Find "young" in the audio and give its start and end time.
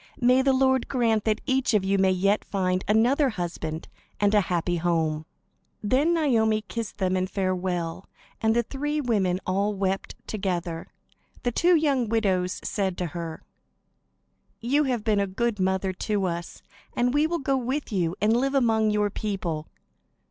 11.75-12.09